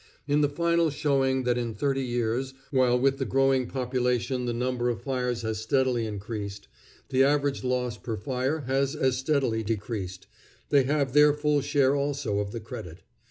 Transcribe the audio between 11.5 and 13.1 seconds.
share, also, of the credit.